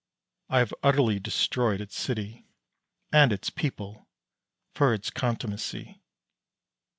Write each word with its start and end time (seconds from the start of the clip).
I 0.49 0.57
have 0.57 0.73
utterly 0.81 1.19
destroyed 1.19 1.79
its 1.79 1.95
city 1.95 2.47
and 3.11 3.31
its 3.31 3.51
people 3.51 4.07
for 4.73 4.95
its 4.95 5.11
contumacy. 5.11 6.01